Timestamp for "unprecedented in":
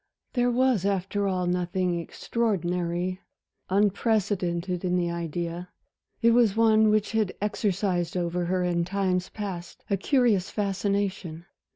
3.69-4.95